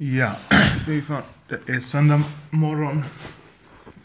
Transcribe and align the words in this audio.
Ja, 0.00 0.36
fy 0.86 1.02
fan. 1.02 1.22
Det 1.48 1.68
är 1.68 1.80
söndag 1.80 2.20
morgon. 2.50 3.04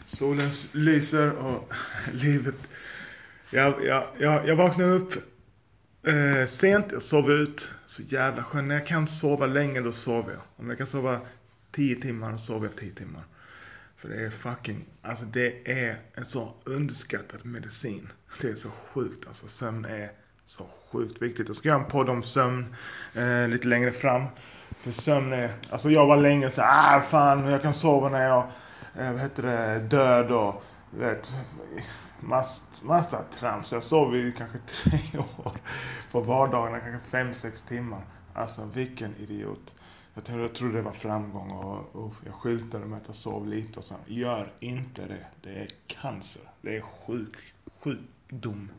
Solen 0.04 0.50
lyser 0.72 1.32
och 1.32 1.72
livet. 2.12 2.54
Jag, 3.50 3.84
jag, 3.84 4.06
jag, 4.18 4.48
jag 4.48 4.56
vaknade 4.56 4.90
upp 4.90 5.12
eh, 6.06 6.46
sent, 6.48 6.86
jag 6.92 7.02
sov 7.02 7.30
ut. 7.30 7.68
Så 7.86 8.02
jävla 8.02 8.44
skönt. 8.44 8.68
När 8.68 8.74
jag 8.74 8.86
kan 8.86 9.08
sova 9.08 9.46
länge 9.46 9.80
då 9.80 9.92
sover 9.92 10.32
jag. 10.32 10.42
Om 10.56 10.68
jag 10.68 10.78
kan 10.78 10.86
sova 10.86 11.20
10 11.72 12.00
timmar 12.00 12.32
då 12.32 12.38
sover 12.38 12.66
jag 12.66 12.76
10 12.76 12.94
timmar. 12.94 13.22
För 13.96 14.08
det 14.08 14.24
är 14.24 14.30
fucking, 14.30 14.84
alltså 15.02 15.24
det 15.24 15.70
är 15.70 15.98
en 16.14 16.24
så 16.24 16.54
underskattad 16.64 17.44
medicin. 17.46 18.08
Det 18.40 18.50
är 18.50 18.54
så 18.54 18.70
sjukt 18.70 19.26
alltså. 19.26 19.48
Sömn 19.48 19.84
är 19.84 20.10
så 20.46 20.66
sjukt 20.90 21.22
viktigt. 21.22 21.46
Jag 21.46 21.56
ska 21.56 21.68
göra 21.68 21.80
en 21.80 21.90
podd 21.90 22.08
om 22.08 22.22
sömn 22.22 22.74
eh, 23.14 23.48
lite 23.48 23.68
längre 23.68 23.92
fram. 23.92 24.26
För 24.70 24.92
sömn 24.92 25.32
är, 25.32 25.52
alltså 25.70 25.90
jag 25.90 26.06
var 26.06 26.16
länge 26.16 26.50
så 26.50 26.62
ah 26.62 27.00
fan 27.00 27.44
jag 27.44 27.62
kan 27.62 27.74
sova 27.74 28.08
när 28.08 28.28
jag, 28.28 28.46
eh, 28.98 29.12
vad 29.12 29.20
heter 29.20 29.42
det, 29.42 29.78
död 29.78 30.30
och 30.30 30.62
vet, 30.90 31.32
mass, 32.20 32.62
massa 32.82 33.22
trams. 33.38 33.72
Jag 33.72 33.82
sov 33.82 34.16
i 34.16 34.34
kanske 34.38 34.58
tre 34.66 35.18
år 35.18 35.52
på 36.12 36.20
vardagarna, 36.20 36.80
kanske 36.80 37.10
fem, 37.10 37.34
sex 37.34 37.62
timmar. 37.62 38.00
Alltså 38.34 38.64
vilken 38.74 39.14
idiot. 39.16 39.74
Jag 40.14 40.24
trodde, 40.24 40.42
jag 40.42 40.54
trodde 40.54 40.76
det 40.76 40.82
var 40.82 40.92
framgång 40.92 41.50
och, 41.50 41.96
och 42.04 42.14
jag 42.24 42.34
skyltade 42.34 42.86
med 42.86 42.96
att 42.96 43.06
jag 43.06 43.16
sov 43.16 43.48
lite 43.48 43.78
och 43.78 43.84
så. 43.84 43.94
Gör 44.06 44.52
inte 44.60 45.02
det. 45.02 45.26
Det 45.42 45.58
är 45.58 45.68
cancer. 45.86 46.42
Det 46.60 46.76
är 46.76 46.80
sjuk, 46.80 47.36
sjukdom. 47.80 48.70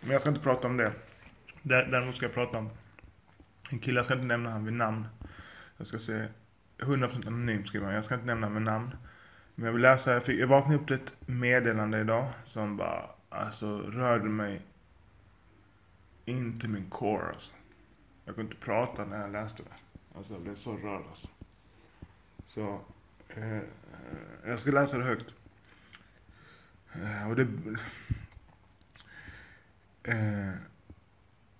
Men 0.00 0.10
jag 0.10 0.20
ska 0.20 0.30
inte 0.30 0.42
prata 0.42 0.68
om 0.68 0.76
det. 0.76 0.92
Däremot 1.62 2.16
ska 2.16 2.26
jag 2.26 2.34
prata 2.34 2.58
om 2.58 2.70
en 3.70 3.78
kille, 3.78 3.98
jag 3.98 4.04
ska 4.04 4.14
inte 4.14 4.26
nämna 4.26 4.50
han 4.50 4.64
vid 4.64 4.74
namn. 4.74 5.06
Jag 5.76 5.86
ska 5.86 5.98
se 5.98 6.28
100% 6.78 7.26
anonymt 7.26 7.68
skriver 7.68 7.86
han. 7.86 7.94
Jag 7.94 8.04
ska 8.04 8.14
inte 8.14 8.26
nämna 8.26 8.48
med 8.48 8.62
namn. 8.62 8.90
Men 9.54 9.66
jag 9.66 9.72
vill 9.72 9.82
läsa, 9.82 10.12
jag, 10.12 10.22
fick, 10.22 10.40
jag 10.40 10.46
vaknade 10.46 10.78
upp 10.78 10.86
till 10.86 10.96
ett 10.96 11.14
meddelande 11.26 12.00
idag 12.00 12.30
som 12.44 12.76
bara, 12.76 13.10
alltså 13.28 13.78
rörde 13.78 14.28
mig 14.28 14.62
in 16.24 16.60
till 16.60 16.68
min 16.68 16.90
core 16.90 17.28
alltså. 17.28 17.52
Jag 18.24 18.34
kunde 18.34 18.52
inte 18.52 18.64
prata 18.64 19.04
när 19.04 19.20
jag 19.20 19.32
läste 19.32 19.62
det. 19.62 19.68
Alltså 20.16 20.32
jag 20.32 20.42
blev 20.42 20.54
så 20.54 20.76
rörd 20.76 21.02
alltså. 21.08 21.28
Så, 22.48 22.80
eh, 23.28 23.60
jag 24.46 24.58
ska 24.58 24.70
läsa 24.70 24.98
det 24.98 25.04
högt. 25.04 25.34
Eh, 26.92 27.30
och 27.30 27.36
det... 27.36 27.46
Eh, 30.02 30.50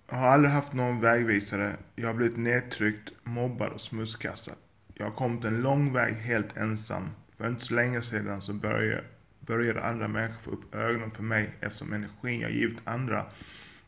jag 0.09 0.17
har 0.17 0.27
aldrig 0.27 0.51
haft 0.51 0.73
någon 0.73 1.01
vägvisare. 1.01 1.75
Jag 1.95 2.07
har 2.07 2.13
blivit 2.13 2.37
nedtryckt, 2.37 3.11
mobbad 3.23 3.71
och 3.71 3.81
smutskastad. 3.81 4.55
Jag 4.93 5.05
har 5.05 5.13
kommit 5.13 5.45
en 5.45 5.61
lång 5.61 5.93
väg 5.93 6.13
helt 6.13 6.57
ensam. 6.57 7.09
För 7.37 7.47
inte 7.47 7.65
så 7.65 7.73
länge 7.73 8.01
sedan 8.01 8.41
så 8.41 8.53
började, 8.53 9.03
började 9.39 9.83
andra 9.83 10.07
människor 10.07 10.41
få 10.41 10.51
upp 10.51 10.75
ögonen 10.75 11.11
för 11.11 11.23
mig 11.23 11.49
eftersom 11.59 11.93
energin 11.93 12.39
jag 12.39 12.51
givit 12.51 12.77
andra 12.83 13.25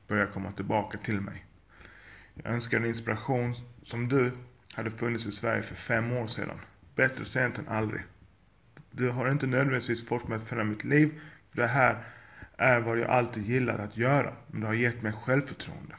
börjar 0.08 0.26
komma 0.26 0.52
tillbaka 0.52 0.98
till 0.98 1.22
mig. 1.22 1.46
Jag 2.34 2.54
önskar 2.54 2.78
en 2.78 2.86
inspiration 2.86 3.54
som 3.84 4.08
du 4.08 4.32
hade 4.74 4.92
funnits 4.92 5.26
i 5.26 5.32
Sverige 5.32 5.62
för 5.62 5.76
fem 5.76 6.14
år 6.14 6.28
sedan. 6.28 6.60
Bättre 6.96 7.26
sent 7.26 7.60
än 7.60 7.68
aldrig. 7.68 8.02
Du 8.92 9.10
har 9.10 9.32
inte 9.32 9.48
nödvändigtvis 9.48 10.08
fått 10.08 10.28
mig 10.28 10.36
att 10.38 10.44
förändra 10.44 10.74
mitt 10.74 10.84
liv. 10.84 11.22
För 11.52 11.62
det 11.62 11.68
här 11.68 12.04
är 12.58 12.80
vad 12.82 13.00
jag 13.00 13.10
alltid 13.10 13.44
gillat 13.46 13.80
att 13.80 13.98
göra. 13.98 14.34
Men 14.48 14.62
det 14.62 14.68
har 14.68 14.74
gett 14.74 15.02
mig 15.02 15.14
självförtroende. 15.14 15.96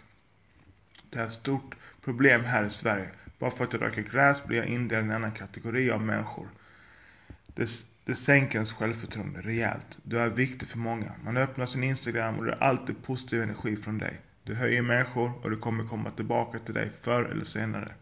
Det 1.10 1.18
är 1.18 1.26
ett 1.26 1.32
stort 1.32 1.76
problem 2.04 2.44
här 2.44 2.64
i 2.64 2.70
Sverige. 2.70 3.08
Bara 3.38 3.50
för 3.50 3.64
att 3.64 3.72
jag 3.72 3.82
röker 3.82 4.02
gräs 4.02 4.44
blir 4.44 4.58
jag 4.58 4.66
indelad 4.66 5.04
i 5.04 5.08
en 5.08 5.14
annan 5.14 5.32
kategori 5.32 5.90
av 5.90 6.02
människor. 6.02 6.48
Det, 7.46 7.70
det 8.04 8.14
sänker 8.14 8.54
ens 8.54 8.72
självförtroende 8.72 9.40
rejält. 9.40 9.98
Du 10.02 10.18
är 10.18 10.28
viktig 10.28 10.68
för 10.68 10.78
många. 10.78 11.12
Man 11.24 11.36
öppnar 11.36 11.66
sin 11.66 11.84
Instagram 11.84 12.38
och 12.38 12.44
det 12.44 12.52
är 12.52 12.62
alltid 12.62 13.02
positiv 13.02 13.42
energi 13.42 13.76
från 13.76 13.98
dig. 13.98 14.20
Du 14.42 14.54
höjer 14.54 14.82
människor 14.82 15.32
och 15.42 15.50
det 15.50 15.56
kommer 15.56 15.84
komma 15.84 16.10
tillbaka 16.10 16.58
till 16.58 16.74
dig 16.74 16.90
förr 17.02 17.24
eller 17.24 17.44
senare. 17.44 17.92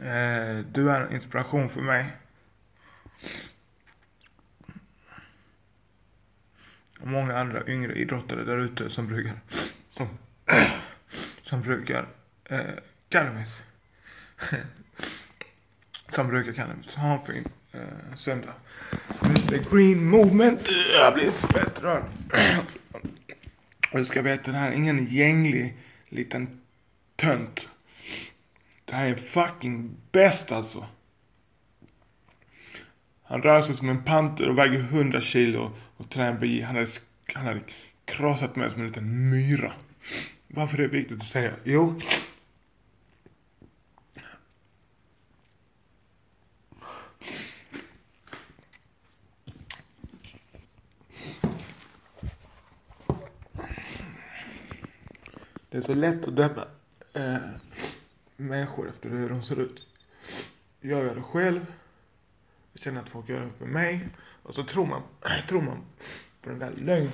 Eh, 0.00 0.58
du 0.72 0.90
är 0.90 1.00
en 1.00 1.12
inspiration 1.12 1.68
för 1.68 1.80
mig. 1.80 2.06
Och 7.00 7.06
många 7.06 7.38
andra 7.38 7.66
yngre 7.66 7.94
idrottare 7.94 8.44
där 8.44 8.58
ute 8.58 8.90
som 8.90 9.08
brukar, 9.08 9.40
som, 9.90 10.08
som 11.42 11.62
brukar 11.62 12.08
eh, 12.44 12.60
cannabis. 13.08 13.58
som 16.08 16.28
brukar 16.28 16.52
cannabis. 16.52 16.94
Ha 16.94 17.12
en 17.12 17.26
fin 17.26 17.48
eh, 17.72 18.14
söndag. 18.14 18.54
The 19.48 19.58
Green 19.70 20.04
Movement. 20.04 20.68
Jag 20.92 21.14
blir 21.14 21.30
fett 21.30 21.82
rörd. 21.82 22.04
Och 23.92 23.98
du 23.98 24.04
ska 24.04 24.22
veta, 24.22 24.52
det 24.52 24.58
här 24.58 24.68
är 24.68 24.74
ingen 24.74 25.06
gänglig 25.06 25.76
liten 26.08 26.60
tönt 27.16 27.68
det 28.94 28.98
här 28.98 29.08
är 29.08 29.14
fucking 29.14 29.96
bäst 30.12 30.52
alltså. 30.52 30.86
Han 33.22 33.42
rör 33.42 33.62
sig 33.62 33.74
som 33.74 33.88
en 33.88 34.04
panter 34.04 34.48
och 34.48 34.58
väger 34.58 34.80
100 34.80 35.20
kilo 35.20 35.72
och 35.96 36.10
tränar 36.10 36.38
bi. 36.38 36.62
Han 36.62 36.74
hade, 36.76 36.88
han 37.34 37.46
hade 37.46 37.60
krossat 38.04 38.56
mig 38.56 38.70
som 38.70 38.80
en 38.80 38.86
liten 38.86 39.30
myra. 39.30 39.72
Varför 40.46 40.78
är 40.78 40.82
det 40.82 40.88
viktigt 40.88 41.20
att 41.20 41.26
säga? 41.26 41.54
Jo. 41.64 42.00
Det 55.70 55.78
är 55.78 55.82
så 55.82 55.94
lätt 55.94 56.24
att 56.24 56.36
döma. 56.36 56.64
Eh, 57.14 57.36
människor 58.36 58.88
efter 58.88 59.08
hur 59.08 59.28
de 59.28 59.42
ser 59.42 59.60
ut. 59.60 59.86
Jag 60.80 61.04
gör 61.04 61.14
det 61.14 61.22
själv. 61.22 61.66
Jag 62.72 62.82
känner 62.82 63.00
att 63.00 63.08
folk 63.08 63.28
gör 63.28 63.40
det 63.40 63.50
för 63.58 63.66
mig. 63.66 64.08
Och 64.42 64.54
så 64.54 64.64
tror 64.64 64.86
man, 64.86 65.02
tror 65.48 65.62
man 65.62 65.78
på 66.42 66.50
den 66.50 66.58
där 66.58 66.72
lögnen. 66.76 67.12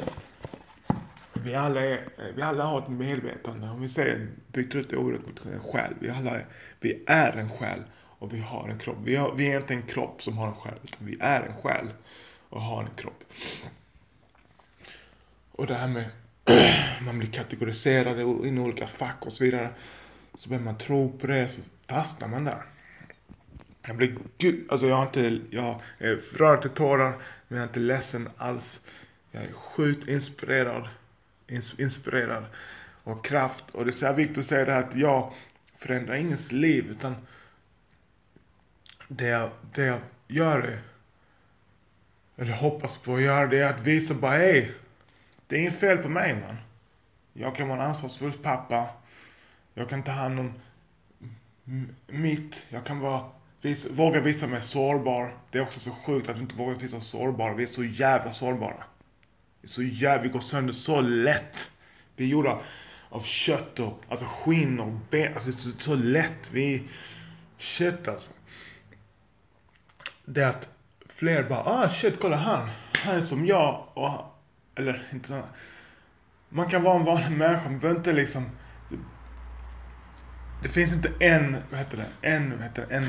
Vi 1.33 1.55
alla, 1.55 1.81
är, 1.81 2.09
vi 2.35 2.43
alla 2.43 2.65
har 2.65 2.83
ett 2.83 2.89
medvetande. 2.89 3.69
Om 3.69 3.81
vi 3.81 3.89
säger, 3.89 4.29
byter 4.47 4.77
ut 4.77 4.93
ordet 4.93 5.27
mot 5.27 5.47
en 5.47 5.61
själ. 5.61 5.95
Vi 6.01 6.11
alla 6.11 6.31
är, 6.31 6.47
vi 6.81 7.05
är 7.07 7.33
en 7.33 7.51
själ 7.51 7.83
och 7.95 8.35
vi 8.35 8.41
har 8.41 8.69
en 8.69 8.79
kropp. 8.79 8.99
Vi, 9.05 9.17
har, 9.17 9.35
vi 9.35 9.47
är 9.47 9.61
inte 9.61 9.75
en 9.75 9.83
kropp 9.83 10.23
som 10.23 10.39
har 10.39 10.49
en 10.49 10.55
själ. 10.55 10.79
Utan 10.85 11.07
vi 11.07 11.17
är 11.21 11.41
en 11.41 11.63
själ 11.63 11.89
och 12.49 12.63
har 12.63 12.83
en 12.83 12.95
kropp. 12.97 13.25
Och 15.53 15.67
det 15.67 15.75
här 15.75 15.89
med 15.89 16.11
man 17.05 17.19
blir 17.19 17.31
kategoriserad 17.31 18.21
in 18.21 18.59
i 18.59 18.61
olika 18.61 18.87
fack 18.87 19.27
och 19.27 19.33
så 19.33 19.45
vidare. 19.45 19.71
Så 20.41 20.49
börjar 20.49 20.63
man 20.63 20.79
tro 20.79 21.19
på 21.19 21.27
det 21.27 21.49
så 21.49 21.61
fastnar 21.87 22.29
man 22.29 22.45
där. 22.45 22.63
Jag 23.83 23.97
blir 23.97 24.17
gud, 24.39 24.67
alltså 24.71 24.87
jag 24.87 24.97
har 24.97 25.07
inte, 25.07 25.41
jag 25.51 25.81
är 25.99 26.37
rörd 26.39 26.63
till 26.63 26.71
tårar 26.71 27.15
men 27.49 27.59
jag 27.59 27.65
är 27.65 27.69
inte 27.69 27.81
ledsen 27.81 28.29
alls. 28.37 28.81
Jag 29.31 29.43
är 29.43 29.53
sjukt 29.53 30.09
inspirerad, 30.09 30.89
ins, 31.47 31.81
inspirerad 31.81 32.45
och 33.05 33.25
kraft. 33.25 33.65
Och 33.73 33.85
det 33.85 33.91
är 33.91 33.93
så 33.93 34.07
här 34.07 34.15
viktigt 34.15 34.39
att 34.39 34.47
säga 34.47 34.65
det 34.65 34.73
här 34.73 34.83
att 34.83 34.97
jag 34.97 35.33
förändrar 35.77 36.15
ingens 36.15 36.53
liv 36.53 36.87
utan 36.91 37.17
det 39.09 39.27
jag, 39.27 39.51
det 39.75 39.85
jag 39.85 40.01
gör 40.29 40.61
är, 40.61 40.81
eller 42.37 42.53
hoppas 42.53 42.99
på 42.99 43.15
att 43.15 43.23
göra 43.23 43.47
det 43.47 43.59
är 43.59 43.75
att 43.75 43.87
visa 43.87 44.15
bara 44.15 44.39
hej, 44.39 44.73
det 45.47 45.57
är 45.57 45.61
inget 45.61 45.81
fel 45.81 45.99
på 45.99 46.09
mig 46.09 46.35
man. 46.35 46.57
Jag 47.33 47.57
kan 47.57 47.69
vara 47.69 47.83
en 47.83 47.89
ansvarsfull 47.89 48.33
pappa. 48.33 48.91
Jag 49.81 49.89
kan 49.89 50.03
ta 50.03 50.13
hand 50.13 50.41
om 50.41 50.53
mitt. 52.07 52.63
Jag 52.69 52.85
kan 52.87 53.01
vara, 53.01 53.25
vis, 53.61 53.87
våga 53.91 54.21
visa 54.21 54.47
mig 54.47 54.63
sårbar. 54.63 55.35
Det 55.51 55.59
är 55.59 55.63
också 55.63 55.81
så 55.81 55.91
sjukt 55.91 56.29
att 56.29 56.37
vi 56.37 56.41
inte 56.41 56.57
vågar 56.57 56.75
visa 56.75 56.97
oss 56.97 57.07
sårbara. 57.09 57.55
Vi 57.55 57.63
är 57.63 57.67
så 57.67 57.85
jävla 57.85 58.33
sårbara. 58.33 58.85
Vi, 59.61 59.67
är 59.67 59.71
så 59.71 59.83
jävla, 59.83 60.23
vi 60.23 60.29
går 60.29 60.41
sönder 60.41 60.73
så 60.73 61.01
lätt. 61.01 61.71
Vi 62.17 62.25
är 62.25 62.29
gjorda 62.29 62.59
av 63.09 63.21
kött 63.21 63.81
och 63.81 64.03
alltså 64.09 64.27
skinn 64.27 64.81
och 64.81 64.93
ben. 65.11 65.35
Alltså 65.35 65.51
det 65.51 65.57
är 65.57 65.59
så, 65.59 65.79
så 65.79 65.95
lätt. 65.95 66.51
Vi, 66.53 66.89
shit 67.59 68.09
alltså. 68.09 68.31
Det 70.25 70.43
är 70.43 70.49
att 70.49 70.69
fler 71.09 71.49
bara, 71.49 71.65
ah 71.65 71.89
shit 71.89 72.21
kolla 72.21 72.37
han. 72.37 72.69
Han 73.05 73.17
är 73.17 73.21
som 73.21 73.47
jag 73.47 73.85
och, 73.95 74.41
eller 74.75 75.03
inte 75.13 75.29
så. 75.29 75.43
Man 76.49 76.71
kan 76.71 76.83
vara 76.83 76.97
en 76.97 77.05
vanlig 77.05 77.31
människa, 77.31 77.65
man 77.65 77.79
behöver 77.79 78.01
inte 78.01 78.13
liksom 78.13 78.51
det 80.63 80.69
finns 80.69 80.93
inte 80.93 81.13
en, 81.21 81.57
vad 81.71 81.79
heter 81.79 81.97
det, 81.97 82.29
en, 82.29 82.51
vad 82.51 82.63
heter 82.63 82.87
det, 82.89 82.95
en, 82.95 83.07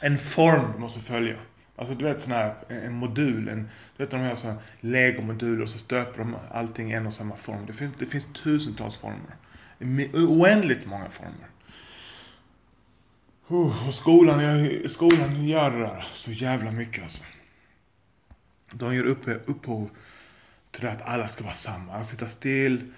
en 0.00 0.18
form 0.18 0.72
du 0.72 0.78
måste 0.78 1.00
följa. 1.00 1.36
Alltså 1.76 1.94
du 1.94 2.04
vet 2.04 2.20
sån 2.20 2.32
här, 2.32 2.54
en 2.68 2.92
modul, 2.92 3.48
en, 3.48 3.68
du 3.96 4.04
vet 4.04 4.12
när 4.12 4.18
de 4.18 4.28
har 4.28 4.52
här 4.52 4.56
legomoduler 4.80 5.62
och 5.62 5.70
så 5.70 5.78
stöper 5.78 6.18
de 6.18 6.36
allting 6.50 6.92
i 6.92 6.94
en 6.94 7.06
och 7.06 7.14
samma 7.14 7.36
form. 7.36 7.66
Det 7.66 7.72
finns, 7.72 7.94
det 7.98 8.06
finns 8.06 8.26
tusentals 8.32 8.96
former. 8.96 9.36
Oändligt 10.14 10.86
många 10.86 11.10
former. 11.10 11.48
Och 13.46 13.94
skolan, 13.94 14.42
jag, 14.42 14.90
skolan 14.90 15.46
gör 15.46 15.70
det 15.70 15.78
där 15.78 16.06
så 16.14 16.32
jävla 16.32 16.70
mycket 16.70 17.02
alltså. 17.02 17.24
De 18.72 18.94
ger 18.94 19.04
upp, 19.04 19.28
upphov 19.46 19.90
till 20.70 20.84
det 20.84 20.92
att 20.92 21.02
alla 21.02 21.28
ska 21.28 21.44
vara 21.44 21.54
samma. 21.54 21.92
Alla 21.92 22.04
sitta 22.04 22.28
still 22.28 22.92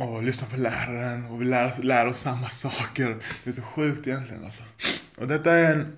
och 0.00 0.22
lyssna 0.22 0.48
på 0.48 0.56
läraren 0.56 1.24
och 1.24 1.40
vi 1.40 1.44
lär, 1.44 1.82
lär 1.82 2.06
oss 2.06 2.20
samma 2.20 2.48
saker. 2.48 3.16
Det 3.44 3.50
är 3.50 3.54
så 3.54 3.62
sjukt 3.62 4.06
egentligen 4.06 4.44
alltså. 4.44 4.62
Och 5.18 5.28
detta 5.28 5.54
är 5.54 5.72
en 5.74 5.96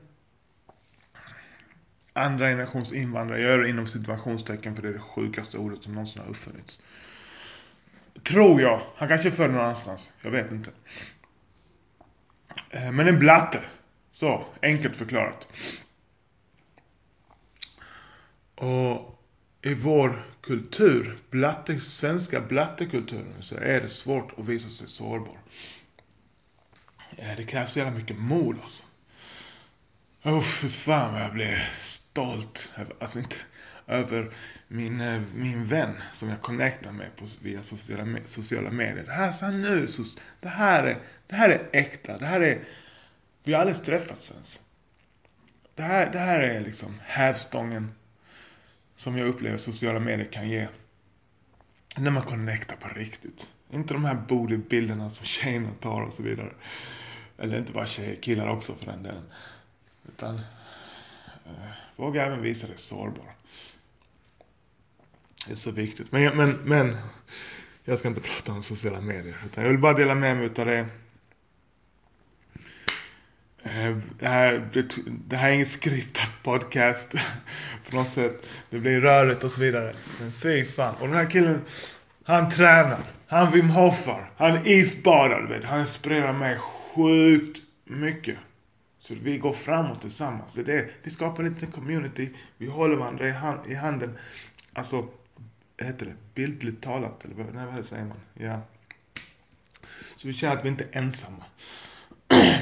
andra 2.13 2.49
generations 2.49 2.93
invandrare. 2.93 3.41
Jag 3.41 3.51
gör 3.51 3.63
det 3.63 3.69
inom 3.69 3.87
situationstecken 3.87 4.75
för 4.75 4.83
det 4.83 4.89
är 4.89 4.93
det 4.93 4.99
sjukaste 4.99 5.59
ordet 5.59 5.83
som 5.83 5.93
någonsin 5.93 6.23
har 6.23 6.29
uppfunnits. 6.29 6.79
Tror 8.23 8.61
jag. 8.61 8.81
Han 8.97 9.09
kanske 9.09 9.29
är 9.29 9.31
född 9.31 9.51
någon 9.51 9.61
annanstans. 9.61 10.13
Jag 10.23 10.31
vet 10.31 10.51
inte. 10.51 10.71
Eh, 12.71 12.93
men 12.93 13.09
en 13.09 13.19
blatte. 13.19 13.61
Så, 14.13 14.45
enkelt 14.63 14.97
förklarat. 14.97 15.49
Och 18.55 19.19
i 19.63 19.75
vår 19.75 20.32
kultur, 20.43 21.19
blatte, 21.31 21.81
svenska 21.81 22.41
blattekulturen, 22.41 23.43
så 23.43 23.57
är 23.57 23.81
det 23.81 23.89
svårt 23.89 24.39
att 24.39 24.45
visa 24.45 24.69
sig 24.69 24.89
sårbar. 24.89 25.39
Det 27.37 27.45
krävs 27.45 27.73
så 27.73 27.79
jävla 27.79 27.99
mycket 27.99 28.19
mod 28.19 28.57
alltså. 28.63 28.83
Uff, 30.23 30.61
fy 30.61 30.69
fan 30.69 31.13
vad 31.13 31.23
jag 31.23 31.33
blir 31.33 31.69
stolt. 31.83 32.71
Alltså 33.01 33.19
inte 33.19 33.37
över 33.87 34.31
min, 34.69 35.01
eh, 35.01 35.23
min 35.35 35.65
vän 35.65 35.95
som 36.13 36.29
jag 36.29 36.41
connectar 36.41 36.93
med 36.93 37.17
på, 37.17 37.27
via 37.43 37.63
sociala, 37.63 38.19
sociala 38.25 38.71
medier. 38.71 39.05
Det 39.07 39.13
här, 39.13 39.33
så 39.33 39.45
här 39.45 39.53
nu, 39.53 39.87
så, 39.87 40.03
det, 40.41 40.49
här 40.49 40.85
är, 40.85 40.99
det 41.27 41.37
här 41.37 41.49
är 41.49 41.69
äkta. 41.73 42.19
Det 42.19 42.27
här 42.27 42.41
är, 42.41 42.65
vi 43.45 43.53
har 43.53 43.61
aldrig 43.61 43.85
träffats 43.85 44.31
ens. 44.31 44.61
Det 45.75 45.83
här, 45.83 46.13
det 46.13 46.19
här 46.19 46.41
är 46.41 46.61
liksom 46.61 47.01
hävstången 47.05 47.95
som 48.97 49.19
jag 49.19 49.29
upplever 49.29 49.59
sociala 49.59 50.01
medier 50.01 50.33
kan 50.33 50.49
ge. 50.51 50.69
När 51.99 52.11
man 52.11 52.23
connectar 52.23 52.77
på 52.77 52.89
riktigt. 52.89 53.49
Inte 53.71 53.95
de 53.95 54.05
här 54.05 54.15
bodybilderna 54.15 55.11
som 55.11 55.27
tjejerna 55.27 55.71
tar 55.81 56.03
och 56.03 56.13
så 56.13 56.23
vidare. 56.23 56.53
Eller 57.39 57.59
inte 57.59 57.73
bara 57.73 57.87
tjejer, 57.87 58.17
killar 58.23 58.49
också 58.49 58.75
för 58.75 58.87
den 58.87 59.03
delen. 59.03 59.25
Utan 60.09 60.35
eh, 61.45 61.71
våga 61.97 62.27
även 62.27 62.43
visa 62.43 62.67
dig 62.67 62.79
sårbar. 62.79 63.35
Det 65.47 65.53
är 65.53 65.57
så 65.57 65.71
viktigt. 65.71 66.13
Men, 66.13 66.37
men, 66.37 66.51
men 66.53 66.97
jag 67.85 67.99
ska 67.99 68.09
inte 68.09 68.21
prata 68.37 68.53
om 68.53 68.63
sociala 68.63 69.01
medier. 69.01 69.37
Utan 69.47 69.65
jag 69.65 69.71
vill 69.71 69.81
bara 69.81 69.95
dela 69.95 70.15
med 70.15 70.37
mig 70.37 70.47
utav 70.47 70.67
det. 70.67 70.87
Eh, 73.63 73.97
det 74.19 74.29
här, 74.29 74.69
det, 74.73 74.97
det 75.07 75.37
här 75.37 75.49
är 75.49 75.55
ingen 75.55 75.67
skriptad 75.67 76.29
podcast 76.43 77.15
på 77.91 77.97
något 77.97 78.09
sätt. 78.09 78.47
Det 78.71 78.79
blir 78.79 79.01
rörigt 79.01 79.45
och 79.45 79.51
så 79.51 79.61
vidare. 79.61 79.95
Men 80.21 80.33
fy 80.33 80.65
fan. 80.65 80.95
Och 80.95 81.09
den 81.09 81.17
här 81.17 81.31
killen, 81.31 81.61
han 82.25 82.51
tränar. 82.51 82.99
Han 83.27 83.53
Wim 83.53 83.71
Hofar. 83.71 84.31
Han 84.37 84.67
isbadar, 84.67 85.41
du 85.41 85.47
vet. 85.55 85.65
Han 85.65 85.81
inspirerar 85.81 86.33
mig 86.33 86.59
sjukt 86.59 87.63
mycket. 87.85 88.39
Så 88.99 89.15
vi 89.15 89.39
går 89.39 89.53
framåt 89.53 90.01
tillsammans. 90.01 90.55
Det 90.55 90.73
är, 90.73 90.91
vi 91.03 91.11
skapar 91.11 91.43
en 91.43 91.55
liten 91.55 91.71
community. 91.71 92.31
Vi 92.57 92.67
håller 92.67 92.97
varandra 92.97 93.29
i, 93.29 93.33
hand, 93.33 93.59
i 93.67 93.75
handen. 93.75 94.19
Alltså, 94.73 95.09
vad 95.79 95.87
heter 95.87 96.07
det? 96.07 96.15
Bildligt 96.35 96.83
talat, 96.83 97.25
eller 97.25 97.35
vad, 97.35 97.55
nej, 97.55 97.67
vad 97.77 97.87
säger 97.87 98.05
man? 98.05 98.21
Ja. 98.35 98.61
Så 100.17 100.29
vi 100.29 100.35
känner 100.35 100.57
att 100.57 100.65
vi 100.65 100.69
inte 100.69 100.85
är 100.85 100.99
ensamma 100.99 101.45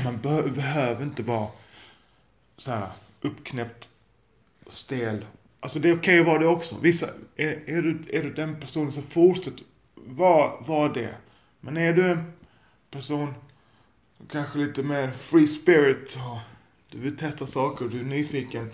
man 0.04 0.18
be 0.22 0.50
behöver 0.50 1.02
inte 1.02 1.22
vara 1.22 1.48
så 2.56 2.70
här 2.70 2.88
uppknäppt, 3.20 3.88
stel. 4.66 5.24
Alltså 5.60 5.78
det 5.78 5.88
är 5.88 5.92
okej 5.92 5.98
okay 5.98 6.20
att 6.20 6.26
vara 6.26 6.38
det 6.38 6.46
också. 6.46 6.76
Vissa, 6.82 7.08
är, 7.36 7.62
är, 7.66 7.82
du, 7.82 7.98
är 8.12 8.22
du 8.22 8.32
den 8.32 8.60
personen 8.60 8.92
som 8.92 9.02
fortsätter 9.02 9.64
vara 9.94 10.60
var 10.60 10.94
det. 10.94 11.14
Men 11.60 11.76
är 11.76 11.92
du 11.92 12.10
en 12.10 12.32
person 12.90 13.34
kanske 14.30 14.58
lite 14.58 14.82
mer 14.82 15.10
free 15.10 15.46
spirit 15.46 16.16
och 16.16 16.38
du 16.90 16.98
vill 16.98 17.16
testa 17.16 17.46
saker 17.46 17.84
och 17.84 17.90
du 17.90 18.00
är 18.00 18.04
nyfiken 18.04 18.70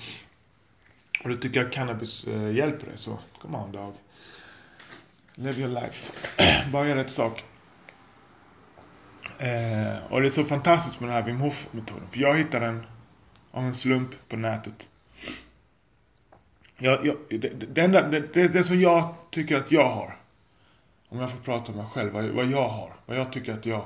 och 1.25 1.29
du 1.29 1.37
tycker 1.37 1.65
att 1.65 1.73
cannabis 1.73 2.27
eh, 2.27 2.51
hjälper 2.51 2.87
dig 2.87 2.99
så 2.99 3.19
come 3.43 3.59
on 3.59 3.73
dog. 3.73 3.95
Live 5.35 5.61
your 5.61 5.81
life. 5.81 6.13
Bara 6.73 6.89
gör 6.89 6.97
rätt 6.97 7.11
sak. 7.11 7.45
Eh, 9.39 10.13
och 10.13 10.21
det 10.21 10.27
är 10.27 10.31
så 10.31 10.45
fantastiskt 10.45 11.01
med 11.01 11.09
den 11.09 11.17
här 11.17 11.23
Wim 11.23 11.41
Hof-metoden. 11.41 12.09
För 12.09 12.21
jag 12.21 12.37
hittade 12.37 12.67
den 12.67 12.87
av 13.51 13.65
en 13.65 13.75
slump 13.75 14.29
på 14.29 14.37
nätet. 14.37 14.89
Jag, 16.79 17.07
jag, 17.07 17.17
det, 17.29 17.49
det, 17.49 17.81
enda, 17.81 18.09
det, 18.09 18.35
det, 18.35 18.49
det 18.49 18.65
som 18.65 18.81
jag 18.81 19.15
tycker 19.31 19.57
att 19.57 19.73
jag 19.73 19.89
har. 19.89 20.17
Om 21.09 21.21
jag 21.21 21.31
får 21.31 21.39
prata 21.39 21.73
om 21.73 21.79
mig 21.79 21.87
själv, 21.87 22.13
vad, 22.13 22.25
vad 22.25 22.47
jag 22.47 22.69
har. 22.69 22.93
Vad 23.07 23.19
jag 23.19 23.33
tycker 23.33 23.55
att 23.55 23.67
jag 23.67 23.85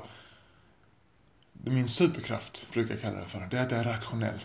min 1.63 1.89
superkraft, 1.89 2.71
brukar 2.73 2.93
jag 2.93 3.01
kalla 3.01 3.19
det 3.19 3.27
för. 3.27 3.47
Det 3.51 3.57
är 3.57 3.65
att 3.65 3.71
jag 3.71 3.79
är 3.79 3.83
rationell. 3.83 4.39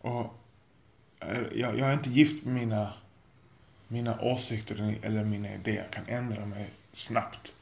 Och 0.00 0.34
eh, 1.20 1.40
jag, 1.54 1.78
jag 1.78 1.88
är 1.88 1.92
inte 1.92 2.10
gift 2.10 2.44
med 2.44 2.54
mina, 2.54 2.92
mina 3.88 4.20
åsikter 4.20 4.98
eller 5.02 5.24
mina 5.24 5.54
idéer. 5.54 5.82
Jag 5.82 5.90
kan 5.90 6.08
ändra 6.08 6.46
mig 6.46 6.70
snabbt. 6.92 7.52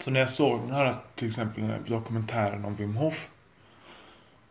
Så 0.00 0.10
när 0.10 0.20
jag 0.20 0.30
såg 0.30 0.60
den 0.60 0.70
här, 0.70 0.96
till 1.14 1.28
exempel 1.28 1.62
den 1.62 1.70
här 1.70 1.80
dokumentären 1.86 2.64
om 2.64 2.74
Wim 2.74 2.96
Hof. 2.96 3.30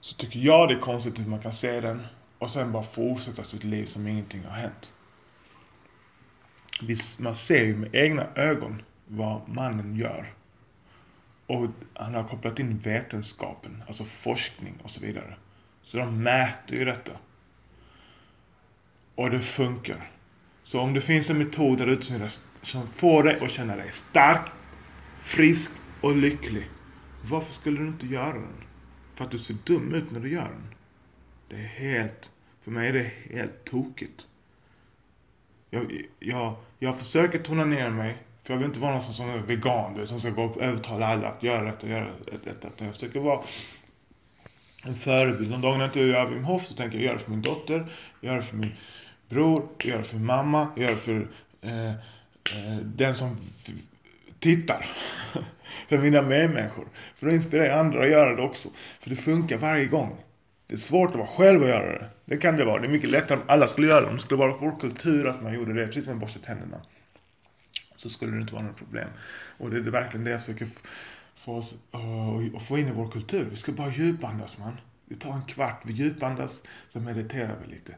Så 0.02 0.16
tycker 0.16 0.40
jag 0.40 0.70
det 0.70 0.74
är 0.74 0.80
konstigt 0.80 1.20
hur 1.20 1.26
man 1.26 1.40
kan 1.40 1.54
se 1.54 1.80
den 1.80 2.08
och 2.38 2.52
sen 2.52 2.72
bara 2.72 2.84
fortsätta 2.84 3.44
sitt 3.44 3.64
liv 3.64 3.86
som 3.86 4.08
ingenting 4.08 4.44
har 4.44 4.56
hänt. 4.56 4.92
Man 7.20 7.36
ser 7.36 7.64
ju 7.64 7.76
med 7.76 7.96
egna 7.96 8.28
ögon 8.36 8.82
vad 9.08 9.50
mannen 9.50 9.96
gör. 9.96 10.34
Och 11.48 11.68
han 11.94 12.16
har 12.16 12.24
kopplat 12.24 12.60
in 12.60 12.80
vetenskapen, 12.80 13.84
alltså 13.88 14.06
forskning 14.06 14.74
och 14.84 14.90
så 14.90 15.02
vidare. 15.02 15.36
Så 15.84 15.98
de 15.98 16.24
mäter 16.24 16.78
ju 16.78 16.86
detta. 16.86 17.12
Och 19.16 19.30
det 19.30 19.42
funkar. 19.42 20.12
Så 20.64 20.80
om 20.80 20.94
det 20.94 21.02
finns 21.02 21.30
en 21.30 21.38
metod 21.38 21.78
där 21.78 21.88
ute 21.88 22.30
som 22.62 22.88
får 22.88 23.24
dig 23.24 23.40
att 23.42 23.52
känna 23.52 23.76
dig 23.76 23.92
stark, 23.92 24.52
frisk 25.24 25.72
och 26.02 26.16
lycklig. 26.16 26.70
Varför 27.22 27.54
skulle 27.54 27.80
du 27.80 27.88
inte 27.88 28.08
göra 28.08 28.34
den? 28.34 28.64
För 29.16 29.26
att 29.26 29.32
du 29.32 29.40
ser 29.40 29.56
dum 29.64 29.94
ut 29.94 30.12
när 30.12 30.20
du 30.20 30.30
gör 30.32 30.42
den. 30.42 30.76
Det 31.50 31.56
är 31.56 31.68
helt, 31.68 32.30
för 32.62 32.72
mig 32.72 32.90
är 32.90 32.94
det 32.94 33.12
helt 33.34 33.66
tokigt. 33.66 34.28
Jag, 35.70 36.02
jag, 36.20 36.56
jag 36.80 36.98
försöker 37.00 37.40
tona 37.40 37.66
ner 37.66 37.90
mig, 37.90 38.18
för 38.44 38.54
jag 38.54 38.58
vill 38.60 38.68
inte 38.68 38.80
vara 38.80 38.92
någon 38.92 39.02
som 39.02 39.30
är 39.30 39.38
vegan, 39.38 39.94
du, 39.94 40.08
som 40.08 40.20
ska 40.20 40.30
gå 40.30 40.44
och 40.44 40.62
övertala 40.62 41.08
alla 41.08 41.28
att 41.28 41.44
göra 41.44 41.66
detta 41.66 41.86
och 41.86 41.92
göra 41.92 42.12
detta. 42.44 42.86
Jag 42.86 42.94
försöker 42.94 43.20
vara 43.20 43.44
en 44.86 44.96
förebild. 44.96 45.52
De 45.52 45.62
dagarna 45.62 45.84
jag 45.84 45.90
inte 45.90 46.00
gör 46.00 46.30
Wim 46.30 46.44
Hof 46.44 46.66
så 46.66 46.74
tänker 46.74 46.98
jag 46.98 47.06
göra 47.06 47.18
det 47.18 47.24
för 47.24 47.32
min 47.32 47.42
dotter, 47.42 47.92
göra 48.22 48.36
det 48.36 48.44
för 48.44 48.58
min 48.58 48.72
bror, 49.30 49.68
göra 49.84 49.98
det 49.98 50.04
för 50.04 50.16
min 50.16 50.26
mamma, 50.26 50.68
göra 50.78 50.92
det 50.92 50.98
för 50.98 51.28
eh, 51.62 51.90
eh, 51.90 52.78
den 52.84 53.16
som 53.16 53.38
tittar. 54.44 54.86
för 55.88 55.98
mina 55.98 56.22
medmänniskor. 56.22 56.88
För 57.16 57.28
att 57.28 57.34
inspirera 57.34 57.80
andra 57.80 58.04
att 58.04 58.10
göra 58.10 58.36
det 58.36 58.42
också. 58.42 58.70
För 59.00 59.10
det 59.10 59.16
funkar 59.16 59.58
varje 59.58 59.86
gång. 59.86 60.18
Det 60.68 60.74
är 60.74 60.78
svårt 60.78 61.10
att 61.10 61.16
vara 61.16 61.28
själv 61.28 61.62
och 61.62 61.70
göra 61.70 61.92
det. 61.92 62.10
Det 62.26 62.38
kan 62.38 62.58
det 62.58 62.66
vara. 62.66 62.82
Det 62.82 62.88
är 62.88 62.92
mycket 62.92 63.10
lättare 63.10 63.38
om 63.38 63.44
alla 63.48 63.68
skulle 63.68 63.88
göra 63.88 64.02
det. 64.02 64.08
Om 64.08 64.16
det 64.16 64.22
skulle 64.22 64.40
vara 64.40 64.58
vår 64.58 64.80
kultur 64.80 65.28
att 65.28 65.44
man 65.44 65.54
gjorde 65.54 65.74
det, 65.74 65.88
precis 65.88 66.06
som 66.06 66.14
att 66.14 66.20
borsta 66.20 66.40
tänderna. 66.40 66.82
Så 67.96 68.10
skulle 68.10 68.32
det 68.32 68.42
inte 68.42 68.54
vara 68.54 68.64
något 68.64 68.78
problem. 68.78 69.08
Och 69.58 69.70
det 69.70 69.78
är 69.78 69.82
verkligen 69.82 70.24
det 70.24 70.32
jag 70.32 70.40
försöker 70.46 70.68
få 71.36 71.56
oss 71.56 71.76
eh, 71.94 72.56
att 72.56 72.64
få 72.64 72.78
in 72.78 72.88
i 72.88 72.92
vår 72.92 73.12
kultur. 73.12 73.48
Vi 73.52 73.56
ska 73.56 73.72
bara 73.72 73.92
djupandas 73.92 74.58
man. 74.58 74.78
Vi 75.06 75.16
tar 75.16 75.34
en 75.34 75.42
kvart, 75.42 75.82
vi 75.86 75.94
djupandas, 75.94 76.62
så 76.90 77.00
mediterar 77.00 77.56
vi 77.66 77.72
lite. 77.72 77.96